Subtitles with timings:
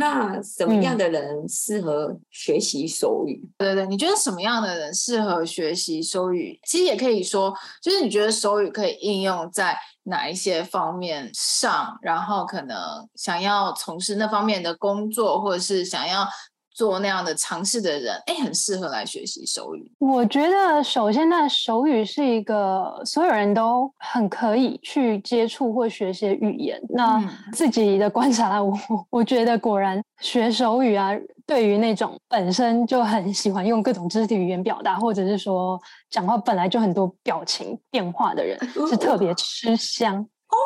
[0.00, 3.46] 那什么样的人适合学习手语？
[3.58, 6.58] 对对对，你觉得什么样的人适合学习手语？
[6.66, 12.76] 其实也可以说，就是你觉得手语可以应用在哪一些方面上，然后可能
[13.14, 16.26] 想要从事那方面的工作，或者是想要。
[16.80, 19.92] 做那样的尝试的人，哎，很适合来学习手语。
[19.98, 26.80] 我觉得，首先，呢手语是一个所有人都很可以去接触或学习的语言。
[26.88, 27.22] 那
[27.52, 28.74] 自己的观察，我
[29.10, 31.10] 我觉得果然学手语啊，
[31.44, 35.78] 对于那种本身就很喜欢用各种肢体语言表达，或者是说
[36.08, 38.58] 讲话本来就很多表情变化的人，
[38.88, 40.56] 是特别吃香哦。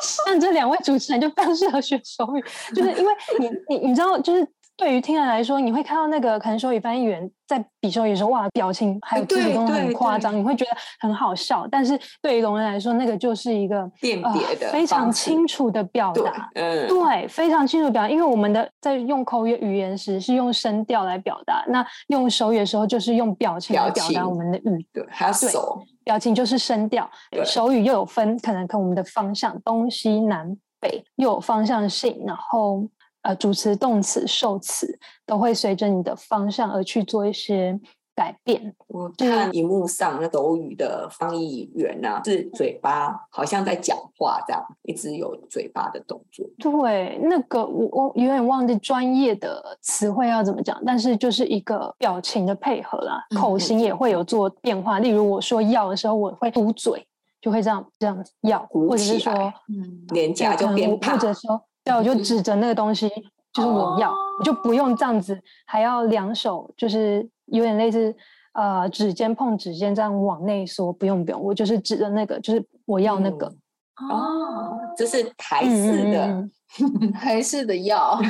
[0.00, 2.42] 像这两位主持人就非常适合学手语，
[2.74, 4.48] 就是因为你你你知道，就是。
[4.76, 11.68] 对于听人来说，你会看到那个可能手语翻译员在比手语的时候，哇，表情还有肢体动作很夸张，你会觉得很好笑。
[11.70, 18.08] 但是对于聋人来说，那个就是一个辨别的、呃、非常清楚的表达，对，嗯、对，非常清楚表达。
[18.08, 24.86] 因为我们的在用口语语言时是用声调来表达，那用手语的时候就是用表情来表达我们的语。
[24.92, 27.08] 对，还有手，表情就是声调。
[27.44, 32.88] 手语又有分，可能跟我们的方向东西南北又有方向性，然后。
[33.22, 37.78] 呃，主词、动词、受词都会随着你的方向而去做一些
[38.16, 38.74] 改变。
[38.88, 46.44] 我看荧幕上那斗语的翻译员啊，是嘴巴好像在讲话这样，一直有嘴巴的动作。
[46.58, 54.98] 对，那个我我有点忘记专业的词汇要怎么讲，但是就是一个表情的配合啦，口型也会有做变化。
[54.98, 57.06] 嗯、例如我说要的时候，我会嘟嘴，
[57.40, 59.32] 就会这样这样子要，或者是说
[59.68, 61.62] 嗯，脸颊就变胖，或者说。
[61.84, 63.08] 对，我就指着那个东西，
[63.52, 68.14] 就是我要，我、哦、就不用这样子，还要两手，就是有点类似，
[68.52, 73.46] 呃，指尖碰指尖这样往内缩，不用不用，我就是指着那个，就是我要那个。
[74.00, 76.26] 嗯、哦，这是台式的，
[76.80, 78.20] 嗯、 台式的要，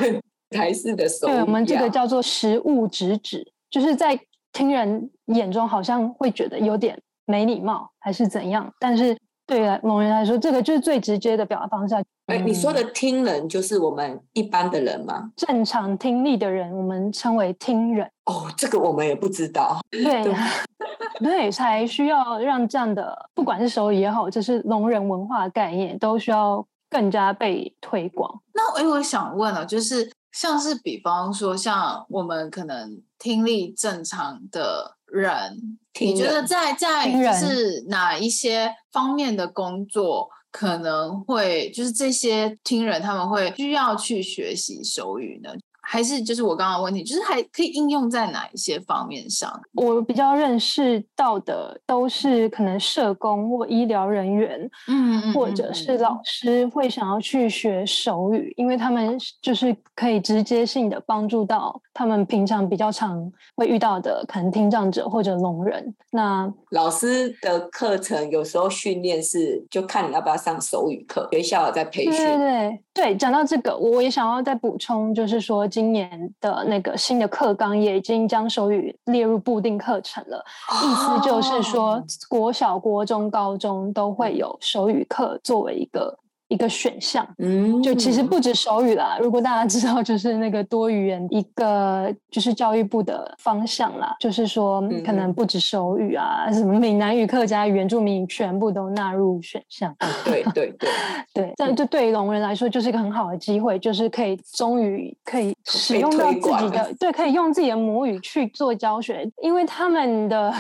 [0.51, 1.27] 台式的手。
[1.27, 4.19] 对，我们这个叫做实物指指，就是在
[4.53, 9.17] 听人眼中好像会觉得有点没礼貌，还是怎样，但是。
[9.53, 11.95] 对于聋人来说，这个就是最直接的表达方式。
[12.25, 15.31] 哎，你说的听人就是我们一般的人吗？
[15.37, 18.11] 正常听力的人，我们称为听人。
[18.25, 19.79] 哦，这个我们也不知道。
[19.93, 20.35] 对，
[21.21, 28.41] 对，才需要让这样的，不管是手语也好，就是聋人文化概念，都需要更加被推广。
[28.55, 35.79] 那哎，我想问了，就是像是比方说，像我们可能听力正常的人。
[36.01, 45.51] 你觉得在在是哪一些方面的工作可能会就是这些听人他们会需要去学习手语呢？
[45.85, 49.61] 还是就是我刚刚的问题，就是还可以应用在哪一些方面上？
[49.75, 65.95] 我比较认识到的都是可能社工或医疗人员，嗯，或者是老师会想要去学手语，因为他们就是可以直接性的帮助到他们平常比较常会遇到的可能听障者或者聋人。
[66.11, 72.13] 那老师的课程有时候训练是就看你要不要上手语课，学校在培训。
[72.13, 75.67] 对对对，讲到这个，我也想要再补充，就是说。
[75.73, 80.45] 今年的那个新的课纲也已经将手语列入固定课程了，
[80.85, 86.19] 意思就是说，国小、国中、高中都会有手语课作为一个。
[86.53, 89.17] 一个选项，嗯，就其实不止手语啦。
[89.19, 99.95] 如果大家知道，就是那个多语言，一个就是教育部的方向啦，就是说可能不止手语啊，嗯、什么闽南语、客家语、原住民语，全部都纳入选项。
[100.25, 100.91] 对对对
[101.33, 110.53] 对，这 就对于聋人来说，就是一个很好的机会，就是可以终于可以使用到自己的， 对，可以用自己的母语去做教学，因为他们的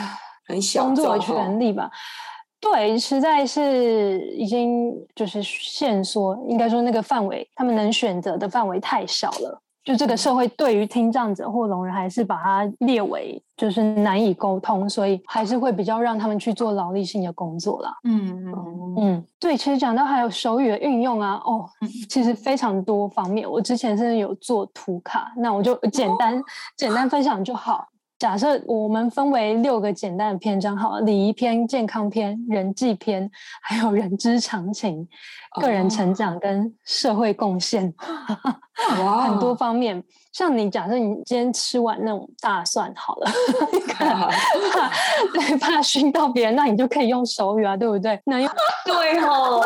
[0.78, 1.90] 工作的权利吧。
[2.62, 9.60] 对，实在是已经就是限缩，应该说那个范围，他们能选择的范围太小了。
[9.84, 17.92] 就这个社会对于听障者或聋人，还是把它列为就是难以沟通，所以还是会比较让他们去做劳力性的工作啦。
[18.04, 21.68] 嗯嗯嗯，对，其实讲到还有手语的运用啊，哦，
[22.08, 23.50] 其实非常多方面。
[23.50, 26.42] 我之前甚至有做图卡，那我就简单、哦、
[26.76, 27.84] 简单分享就好。
[28.22, 33.28] 假设我们分为六个简单的篇章，好，礼仪篇、健康篇、人际篇，
[33.60, 35.04] 还有人之常情、
[35.60, 37.92] 个人成长跟社会贡献，
[39.02, 40.00] 哇，很多方面。
[40.32, 43.30] 像你假设你今天吃完那种大蒜，好了，
[43.92, 44.30] 怕
[45.34, 48.20] 对怕熏到别人，那你就可以用手语啊，对不对？
[48.24, 48.48] 那用
[48.86, 49.60] 对哦，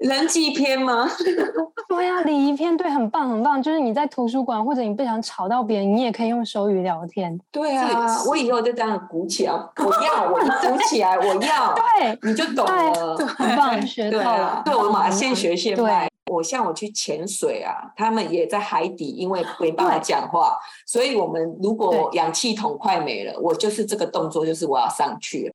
[0.00, 1.08] 人际篇吗？
[1.88, 3.62] 对呀、啊，礼仪篇对，很棒很棒。
[3.62, 7.38] 就是你在图书馆或者你不想吵到别人，你也可以用手语聊天。
[7.50, 11.74] 对啊，我以后就这样鼓起来，我要， 我鼓起来，我要。
[11.74, 14.62] 对，你就懂了，很棒，学到了。
[14.64, 16.08] 对，我马现学现卖。
[16.30, 20.56] 我像我去潜水啊，他们也在海底，因为没办法讲话，
[20.86, 25.52] 所以我们如果氧气筒快没了，我就是这个动作，就是我要上去，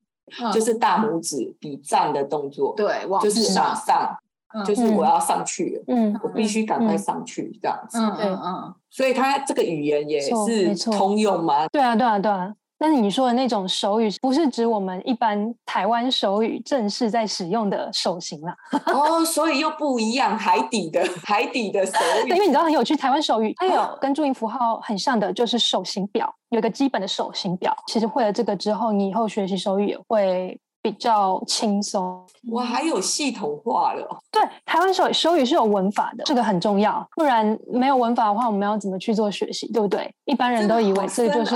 [0.54, 4.16] 就是大拇指比赞的动作，对，就是往上。
[4.63, 10.31] 就是我要上去，嗯，我必须赶快上去，这样子，嗯嗯嗯，所以他这个语言也是
[10.92, 11.68] 通用吗？
[11.72, 12.54] 对啊，对啊，对啊。
[12.78, 18.54] 但是你说的那种手语，不是指我们一般台湾手语正式在使用的手型啦。
[18.94, 21.94] 哦，所以又不一样，海底的海底的手
[22.25, 22.30] 语。
[22.30, 27.74] 因为你知道很有趣，台湾手语它有跟注音符号很像的，就是手型表，有一个基本的手型表。
[27.88, 30.60] 其实会了这个之后，你以后学习手语也会。
[30.86, 34.08] 比较轻松，我还有系统化了。
[34.32, 37.04] 对，台湾手手语是有文法的，这个很重要。
[37.16, 39.66] 不然没有文法的话，我们要怎么去做学习？
[39.74, 40.14] 对不对？
[40.26, 41.56] 一般人都以为这就是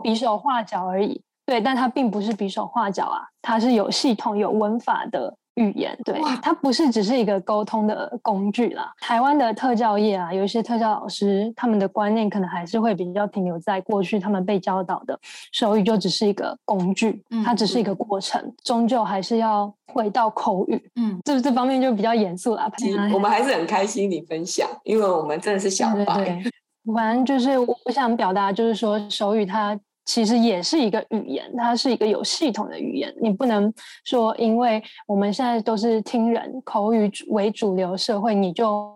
[0.00, 1.20] 比手画脚而已。
[1.44, 5.36] 对，但它并不是比手画脚啊，它是有系统、有文法的。
[5.58, 8.92] 语言对，它不是只是一个沟通的工具啦。
[9.00, 15.18] 台湾的特教业啊，有一些特教老师，他们的观念可能还是会比较停留在过去他们被教导的
[15.52, 20.90] 手语就只是一个工具，它只是一个过程，嗯、终究还是要回到口语。
[20.96, 22.70] 嗯，这这方面就比较严肃啦。
[23.12, 26.14] 我们还是很开心你分享，因为我们真的是小白。
[26.14, 29.78] 对对对，反正就是我想表达，就是说手语它。
[30.08, 33.14] 其实也是一个语言，它是一个有系统的语言。
[33.20, 33.70] 你不能
[34.04, 38.90] 说，因为我们现在都是听人口语为主流社会，你就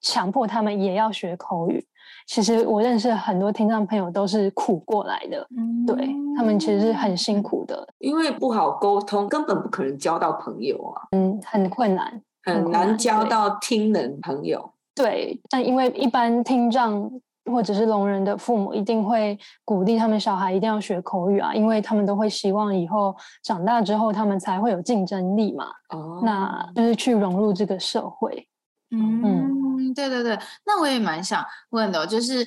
[0.00, 1.86] 强迫他们也要学口语。
[2.26, 11.08] 其实我认识很多听障朋友都是苦过来的，嗯、对他们其实是很辛苦的，因为不好沟通，根本不可能交到朋友啊。
[11.12, 14.72] 嗯，很困难，很难交到听人朋友。
[14.94, 17.10] 对，但因为一般听障。
[17.48, 25.66] 或者是聋人的父母一定会鼓励他们小孩一定要学口语啊，因为他们都会希望以后长大之后他们才会有竞争力嘛。
[25.90, 28.48] 哦，那就是去融入这个社会。
[28.90, 30.38] 嗯，嗯，对对对。
[30.64, 32.46] 那我也蛮想问的，就是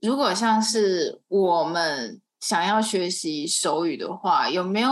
[0.00, 2.20] 如果像是我们。
[2.40, 4.90] 想要学习手语的话，有没有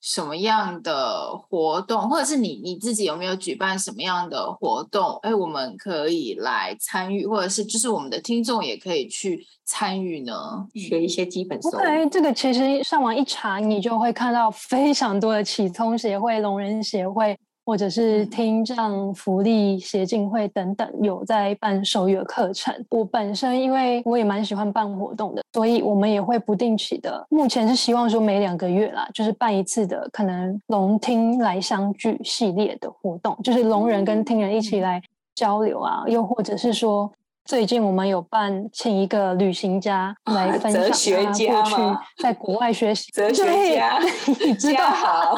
[0.00, 5.18] 什么样的活动，或者是你你自己有没有举办什么样的活动？
[5.22, 10.32] 哎，我们可以来参与，或者是就是我们的听众也可以去参与呢？
[10.74, 11.82] 学一些基本手语。
[11.82, 17.38] 对，这个其实上网一查，你就会看到非常多的启聪协会、聋人协会。
[17.70, 22.74] 或者是听障福利协进会等等，有在办手语的课程。
[22.90, 35.00] 我本身因为我也蛮喜欢办活动的，所以我们也会不定期的，目前是希望说每两个月啦，就是办一次的可能聋听来相聚系列的活动，就是聋人跟听人一起来
[35.36, 37.08] 交流啊，又或者是说。
[37.50, 43.10] 最近我们有办，请一个旅行家来分享他过去在国外学习。
[43.10, 43.98] 哲学家，
[44.46, 45.34] 你知道好，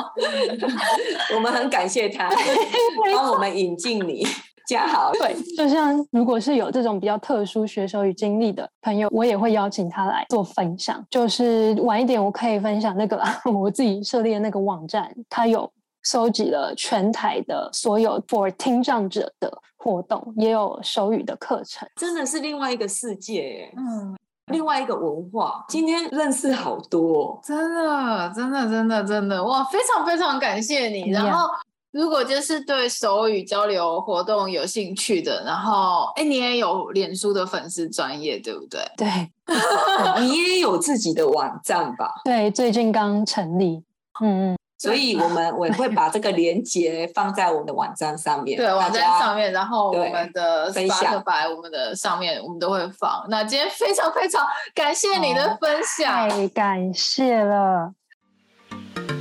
[1.35, 2.29] 我们很感谢他
[3.17, 4.27] 帮我们引进你，
[4.69, 5.11] 家好。
[5.13, 11.03] 对，就像如果是有这种比较特殊学手与经历的朋友，我也会邀请他来做分享。
[11.09, 15.73] 就是晚一点我可以分享那个啦， 我自己设立的那个网站，它有
[16.03, 19.63] 收集了全台的所有 for 听障者的。
[19.85, 24.17] 活动也有手语的课程，真的是另外一个世界耶，嗯，
[24.53, 25.65] 另外一个文化。
[25.69, 31.11] 今天认识好多，真的，真的，真的，真的，哇，非常非常感谢你。
[31.11, 31.49] 然后，
[31.91, 38.81] 如果就是对手语交流活动有兴趣的，然后，哎，你也有脸书的粉丝专业，对不对？
[38.97, 39.09] 对，
[40.23, 42.21] 你也有自己的网站吧？
[42.23, 43.83] 对，最近刚成立，
[44.21, 44.59] 嗯嗯。
[44.83, 53.25] 所以，我们我会把这个连接放在我们的网站上面，对，网站上面，然后我们的分享摆我们的上面，我们都会放。
[53.29, 57.93] 那今天非常非常感谢你的分享，太感谢了。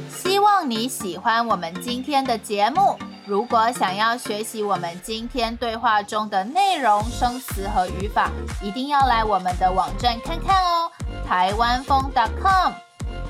[0.09, 2.97] 希望你喜欢我们今天的节目。
[3.27, 8.31] 如果想要学习我们今天对话中的内容、生词和语法，
[8.63, 10.91] 一定要来我们的网站看看哦，
[11.27, 12.73] 台湾风 .com。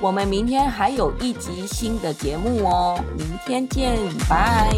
[0.02, 3.96] 我们明天还有一集新的节目哦，明天见，
[4.28, 4.76] 拜。